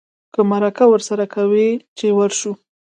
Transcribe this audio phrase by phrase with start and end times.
[0.33, 1.67] که مرکه ورسره کوې
[1.97, 2.51] چې ورشو.